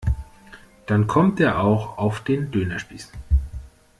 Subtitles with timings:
[0.87, 3.11] Dann kommt er auch auf den Dönerspieß.